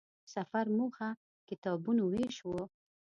[0.25, 1.09] د سفر موخه
[1.49, 2.49] کتابونو وېش و.